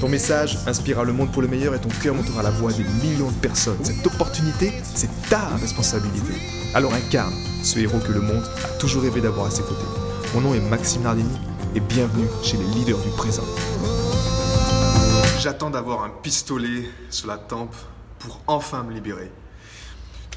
[0.00, 2.84] Ton message inspirera le monde pour le meilleur et ton cœur montera la voix des
[2.84, 3.82] millions de personnes.
[3.82, 6.34] Cette opportunité, c'est ta responsabilité.
[6.74, 9.86] Alors incarne ce héros que le monde a toujours rêvé d'avoir à ses côtés.
[10.34, 11.38] Mon nom est Maxime Nardini
[11.74, 13.44] et bienvenue chez les leaders du présent.
[15.40, 17.74] J'attends d'avoir un pistolet sur la tempe
[18.18, 19.30] pour enfin me libérer.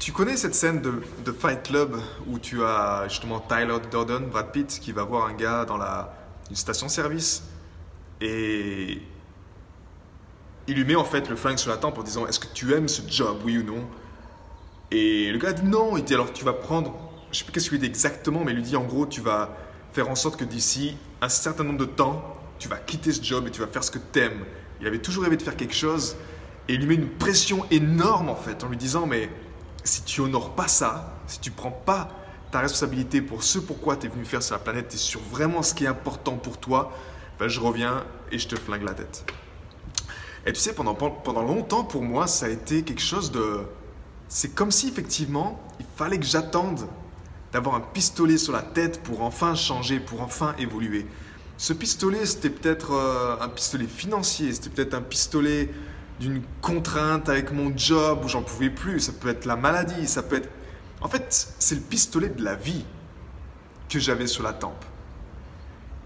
[0.00, 4.52] Tu connais cette scène de, de Fight Club où tu as justement Tyler Durden, Brad
[4.52, 6.14] Pitt, qui va voir un gars dans la,
[6.48, 7.42] une station-service
[8.22, 9.02] et
[10.70, 12.72] il lui met en fait le flingue sur la tempe en disant Est-ce que tu
[12.72, 13.84] aimes ce job, oui ou non?
[14.92, 15.96] Et le gars dit non.
[15.96, 16.94] Il dit Alors tu vas prendre,
[17.32, 19.56] je sais plus qu'est-ce qu'il dit exactement, mais il lui dit en gros Tu vas
[19.92, 22.22] faire en sorte que d'ici un certain nombre de temps,
[22.60, 24.44] tu vas quitter ce job et tu vas faire ce que tu aimes.
[24.80, 26.16] Il avait toujours rêvé de faire quelque chose
[26.68, 29.28] et il lui met une pression énorme en fait en lui disant Mais
[29.82, 32.10] si tu honores pas ça, si tu prends pas
[32.52, 35.64] ta responsabilité pour ce pourquoi tu es venu faire sur la planète et sur vraiment
[35.64, 36.92] ce qui est important pour toi,
[37.40, 39.24] ben je reviens et je te flingue la tête.
[40.46, 43.60] Et tu sais, pendant, pendant longtemps, pour moi, ça a été quelque chose de...
[44.28, 46.88] C'est comme si, effectivement, il fallait que j'attende
[47.52, 51.06] d'avoir un pistolet sur la tête pour enfin changer, pour enfin évoluer.
[51.56, 55.68] Ce pistolet, c'était peut-être euh, un pistolet financier, c'était peut-être un pistolet
[56.20, 60.22] d'une contrainte avec mon job où j'en pouvais plus, ça peut être la maladie, ça
[60.22, 60.48] peut être...
[61.00, 62.84] En fait, c'est le pistolet de la vie
[63.88, 64.84] que j'avais sur la tempe.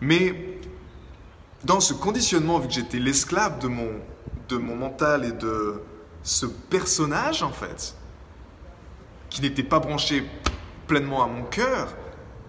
[0.01, 0.59] Mais
[1.65, 3.91] dans ce conditionnement, vu que j'étais l'esclave de mon,
[4.49, 5.81] de mon mental et de
[6.23, 7.95] ce personnage, en fait,
[9.31, 10.25] qui n'était pas branché
[10.87, 11.95] pleinement à mon cœur,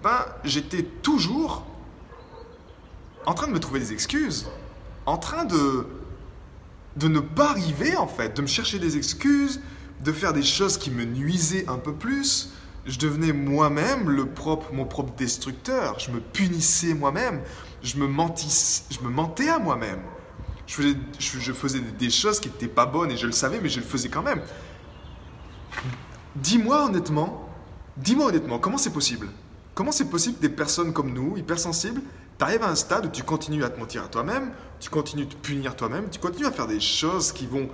[0.04, 1.66] ben, j'étais toujours
[3.26, 4.48] en train de me trouver des excuses,
[5.06, 5.88] en train de,
[6.96, 9.62] de ne pas arriver, en fait, de me chercher des excuses,
[10.02, 12.54] de faire des choses qui me nuisaient un peu plus.
[12.86, 15.98] Je devenais moi-même le propre, mon propre destructeur.
[15.98, 17.42] Je me punissais moi-même.
[17.82, 20.02] Je me, mentis, je me mentais à moi-même
[20.68, 23.86] je faisais, des choses qui n'étaient pas bonnes et je le savais, mais je le
[23.86, 24.42] faisais quand même.
[26.36, 27.50] Dis-moi honnêtement,
[27.98, 29.28] dis-moi honnêtement, comment c'est possible?
[29.74, 32.02] Comment c'est possible que des personnes comme nous, hypersensibles,
[32.40, 35.32] arrives à un stade où tu continues à te mentir à toi-même, tu continues de
[35.32, 37.70] te punir toi-même, tu continues à faire des choses qui vont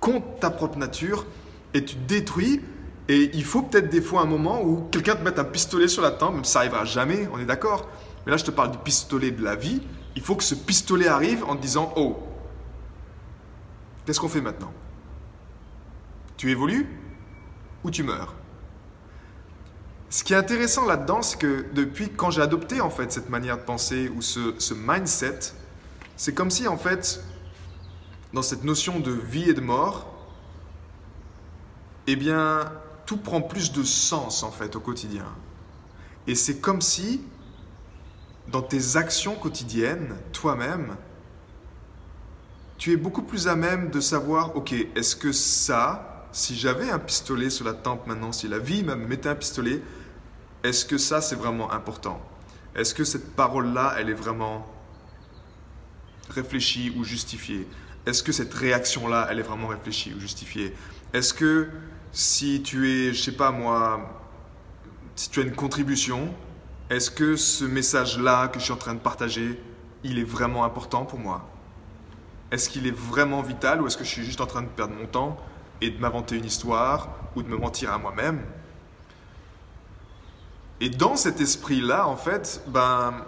[0.00, 1.26] contre ta propre nature
[1.72, 2.60] et tu te détruis.
[3.08, 6.02] Et il faut peut-être des fois un moment où quelqu'un te mette un pistolet sur
[6.02, 7.88] la tempe, ça arrivera jamais, on est d'accord.
[8.24, 9.82] Mais là, je te parle du pistolet de la vie.
[10.16, 12.18] Il faut que ce pistolet arrive en te disant Oh,
[14.04, 14.72] Qu'est-ce qu'on fait maintenant?
[16.36, 16.86] Tu évolues
[17.84, 18.34] ou tu meurs?
[20.10, 23.58] Ce qui est intéressant là-dedans, c'est que depuis quand j'ai adopté en fait cette manière
[23.58, 25.40] de penser ou ce, mindset,
[26.16, 27.20] c'est comme si en fait,
[28.32, 30.14] dans cette notion de vie et de mort,
[32.06, 32.60] eh bien,
[33.06, 35.26] tout prend plus de sens en fait au quotidien.
[36.26, 37.22] Et c'est comme si,
[38.48, 40.96] dans tes actions quotidiennes, toi-même,
[42.84, 46.98] tu es beaucoup plus à même de savoir, ok, est-ce que ça, si j'avais un
[46.98, 49.80] pistolet sur la tempe maintenant, si la vie me mettait un pistolet,
[50.62, 52.20] est-ce que ça c'est vraiment important?
[52.74, 54.70] Est-ce que cette parole-là, elle est vraiment
[56.28, 57.66] réfléchie ou justifiée?
[58.04, 60.74] Est-ce que cette réaction-là, elle est vraiment réfléchie ou justifiée?
[61.14, 61.70] Est-ce que
[62.12, 64.10] si tu es, je sais pas moi,
[65.16, 66.34] si tu as une contribution,
[66.90, 69.58] est-ce que ce message-là que je suis en train de partager,
[70.02, 71.48] il est vraiment important pour moi?
[72.54, 74.94] Est-ce qu'il est vraiment vital ou est-ce que je suis juste en train de perdre
[74.94, 75.36] mon temps
[75.80, 78.40] et de m'inventer une histoire ou de me mentir à moi-même?
[80.80, 83.26] Et dans cet esprit-là, en fait, ben,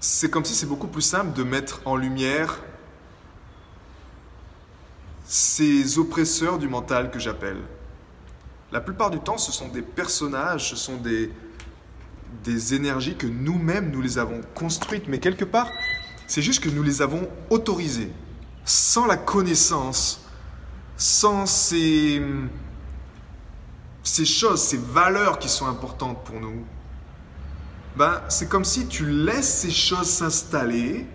[0.00, 2.60] c'est comme si c'est beaucoup plus simple de mettre en lumière
[5.24, 7.60] ces oppresseurs du mental que j'appelle.
[8.72, 11.30] La plupart du temps, ce sont des personnages, ce sont des,
[12.42, 15.68] des énergies que nous-mêmes, nous les avons construites, mais quelque part,
[16.28, 18.12] c'est juste que nous les avons autorisés,
[18.64, 20.22] sans la connaissance,
[20.98, 22.22] sans ces,
[24.02, 26.64] ces choses, ces valeurs qui sont importantes pour nous.
[27.96, 31.06] Ben, c'est comme si tu laisses ces choses s'installer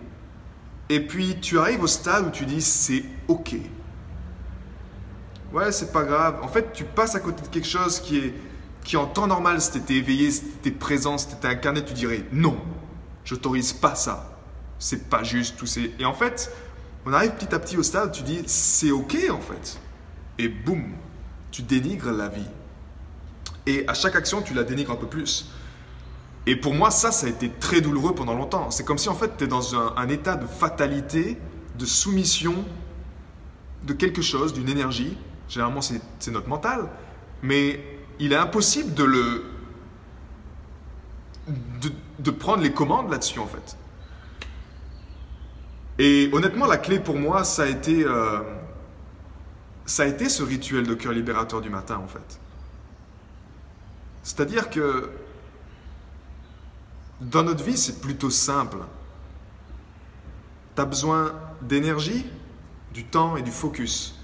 [0.90, 3.56] et puis tu arrives au stade où tu dis c'est ok.
[5.54, 6.40] Ouais, c'est pas grave.
[6.42, 8.34] En fait, tu passes à côté de quelque chose qui est
[8.84, 11.48] qui en temps normal, si tu étais éveillé, si tu étais présent, si tu étais
[11.48, 12.58] incarné, tu dirais non,
[13.24, 14.33] j'autorise pas ça
[14.80, 15.94] c'est pas juste, tout ces...
[16.00, 16.52] Et en fait,
[17.06, 19.80] on arrive petit à petit au stade tu dis c'est ok en fait.
[20.40, 20.84] Et boum,
[21.52, 22.48] tu dénigres la vie.
[23.66, 25.50] Et à chaque action, tu la dénigres un peu plus.
[26.46, 28.70] Et pour moi, ça, ça a été très douloureux pendant longtemps.
[28.72, 31.38] C'est comme si en fait, tu es dans un, état de fatalité,
[31.78, 32.66] de soumission
[33.84, 35.18] de quelque chose, d'une énergie.
[35.48, 36.90] Généralement, c'est notre mental.
[37.42, 37.84] Mais
[38.20, 39.46] il est impossible de le.
[42.20, 43.78] de prendre les commandes là-dessus, en fait.
[46.00, 48.04] Et honnêtement, la clé pour moi, ça a été.
[48.04, 48.40] Euh,
[49.86, 52.40] ça a été ce rituel de cœur libérateur du matin, en fait.
[54.24, 55.10] C'est-à-dire que
[57.20, 58.78] dans notre vie, c'est plutôt simple.
[60.76, 62.26] Tu as besoin d'énergie,
[62.94, 64.20] du temps et du focus.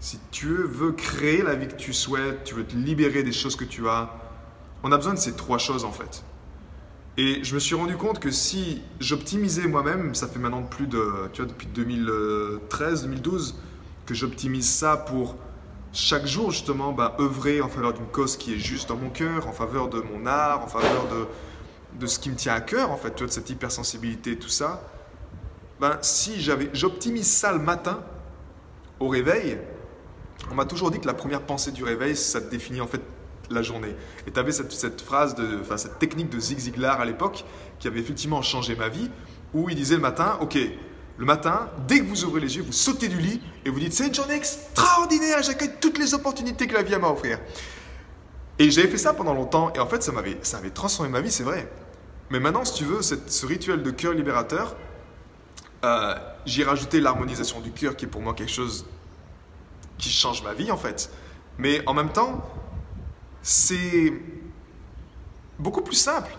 [0.00, 3.54] Si tu veux créer la vie que tu souhaites, tu veux te libérer des choses
[3.54, 4.10] que tu as,
[4.82, 6.24] on a besoin de ces trois choses en fait.
[7.16, 11.28] Et je me suis rendu compte que si j'optimisais moi-même, ça fait maintenant plus de,
[11.32, 13.56] tu vois, depuis 2013, 2012,
[14.06, 15.36] que j'optimise ça pour
[15.92, 19.48] chaque jour justement bah, œuvrer en faveur d'une cause qui est juste dans mon cœur,
[19.48, 21.26] en faveur de mon art, en faveur de,
[21.98, 24.48] de ce qui me tient à cœur, en fait, tu vois, de cette hypersensibilité, tout
[24.48, 24.82] ça,
[25.80, 28.00] ben, si j'avais, j'optimise ça le matin,
[29.00, 29.58] au réveil,
[30.50, 33.00] on m'a toujours dit que la première pensée du réveil, ça définit en fait
[33.50, 33.94] la journée.
[34.26, 37.44] Et tu avais cette, phrase, de, enfin, cette technique de Zig Ziglar à l'époque,
[37.78, 39.10] qui avait effectivement changé ma vie,
[39.54, 40.58] où il disait le matin, ok,
[41.18, 43.92] le matin, dès que vous ouvrez les yeux, vous sautez du lit et vous dites,
[43.92, 47.38] c'est une journée extraordinaire, j'accueille toutes les opportunités que la vie a à offrir.
[48.58, 51.30] Et j'avais fait ça pendant longtemps, et en fait, ça, m'avait, ça transformé ma vie,
[51.30, 51.70] c'est vrai.
[52.30, 54.76] Mais maintenant, si tu veux, ce rituel de cœur libérateur,
[55.84, 56.14] euh,
[56.44, 58.86] j'ai rajouté l'harmonisation du cœur qui est pour moi quelque chose
[59.96, 61.10] qui change ma vie en fait.
[61.58, 62.42] Mais en même temps,
[63.42, 64.12] c'est
[65.58, 66.36] beaucoup plus simple.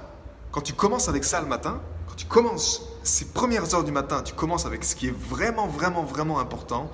[0.51, 4.21] Quand tu commences avec ça le matin, quand tu commences ces premières heures du matin,
[4.21, 6.91] tu commences avec ce qui est vraiment, vraiment, vraiment important,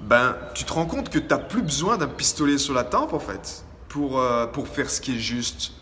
[0.00, 3.12] ben, tu te rends compte que tu n'as plus besoin d'un pistolet sur la tempe
[3.12, 5.72] en fait pour, euh, pour faire ce qui est juste.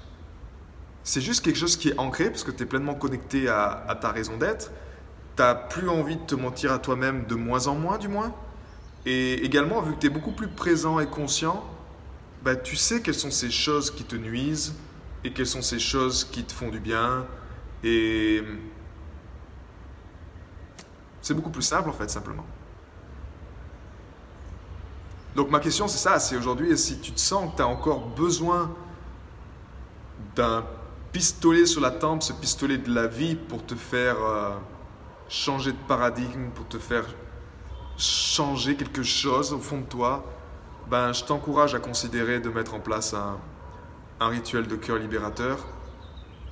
[1.03, 4.11] C'est juste quelque chose qui est ancré parce que tu es pleinement connecté à, ta
[4.11, 4.71] raison d'être.
[5.37, 8.33] Tu n'as plus envie de te mentir à toi-même de moins en moins, du moins.
[9.05, 11.63] Et également, vu que tu es beaucoup plus présent et conscient,
[12.45, 14.75] bah, tu sais quelles sont ces choses qui te nuisent
[15.25, 17.27] et quelles sont ces choses qui te font du bien.
[17.83, 18.43] Et
[21.23, 22.45] c'est beaucoup plus simple en fait, simplement.
[25.35, 28.09] Donc ma question c'est ça, c'est aujourd'hui, si tu te sens que tu as encore
[28.09, 28.71] besoin
[30.37, 30.65] d'un
[31.13, 34.51] pistolet sur la tempe, ce pistolet de la vie pour te faire euh,
[35.29, 37.07] changer de paradigme, pour te faire
[37.97, 40.25] changer quelque chose au fond de toi,
[40.89, 43.39] ben, je t'encourage à considérer de mettre en place un,
[44.29, 45.59] rituel de cœur libérateur.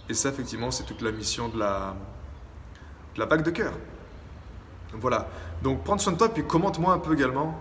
[0.09, 1.95] Et ça, effectivement, c'est toute la mission de la,
[3.15, 3.73] de la bague de cœur.
[4.95, 5.29] Voilà.
[5.63, 7.59] Donc, prends soin de toi, puis commente-moi un peu également.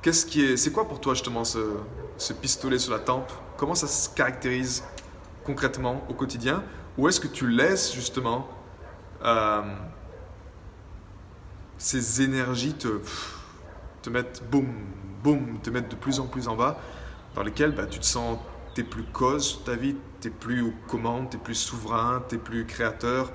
[0.00, 1.58] Qu'est-ce qui est, c'est quoi pour toi justement ce,
[2.16, 3.30] ce pistolet sur la tempe?
[3.56, 4.82] Comment ça se caractérise
[5.44, 6.62] concrètement au quotidien?
[6.96, 8.48] Ou est-ce que tu laisses justement
[9.24, 9.62] euh,
[11.78, 13.00] ces énergies te,
[14.02, 14.66] te mettre boum,
[15.22, 16.78] boum, te mettre de plus en plus en bas,
[17.34, 18.38] dans lesquelles bah, tu te sens,
[18.74, 23.32] t'es plus cause ta vie, t'es plus aux commandes, t'es plus souverain, t'es plus créateur,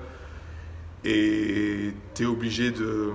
[1.04, 3.12] et t'es obligé de,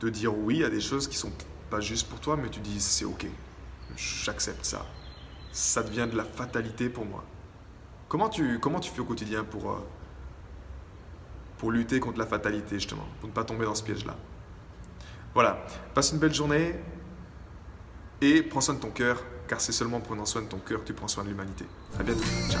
[0.00, 1.32] de dire oui à des choses qui sont
[1.70, 3.26] pas juste pour toi, mais tu dis c'est ok,
[3.96, 4.86] j'accepte ça.
[5.52, 7.24] Ça devient de la fatalité pour moi.
[8.08, 9.86] Comment tu, comment tu fais au quotidien pour, euh,
[11.58, 14.16] pour lutter contre la fatalité, justement, pour ne pas tomber dans ce piège-là?
[15.34, 16.74] Voilà, passe une belle journée
[18.20, 20.80] et prends soin de ton cœur, car c'est seulement en prenant soin de ton cœur
[20.80, 21.64] que tu prends soin de l'humanité.
[21.98, 22.60] À bientôt, ciao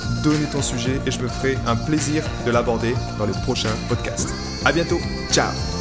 [0.23, 4.29] donner ton sujet et je me ferai un plaisir de l'aborder dans le prochain podcast.
[4.65, 4.99] À bientôt,
[5.31, 5.80] ciao